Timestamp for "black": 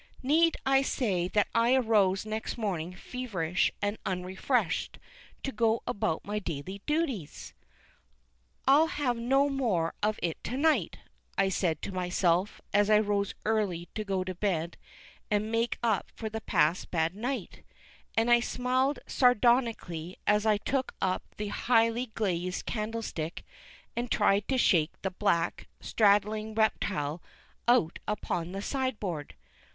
25.11-25.67